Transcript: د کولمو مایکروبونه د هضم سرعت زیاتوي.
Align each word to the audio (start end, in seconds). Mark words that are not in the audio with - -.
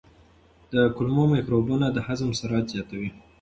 د 0.73 0.75
کولمو 0.95 1.23
مایکروبونه 1.31 1.85
د 1.91 1.97
هضم 2.07 2.29
سرعت 2.39 2.65
زیاتوي. 2.73 3.09